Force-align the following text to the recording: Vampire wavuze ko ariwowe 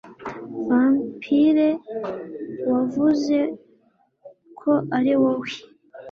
Vampire 0.67 1.69
wavuze 2.71 3.37
ko 4.59 4.71
ariwowe 4.97 5.51